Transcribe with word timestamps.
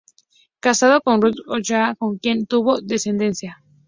Casado 0.59 0.99
con 1.01 1.21
Gertrudis 1.21 1.45
Ochoa, 1.47 1.93
con 1.93 2.17
quien 2.17 2.47
tuvo 2.47 2.81
descendencia. 2.81 3.61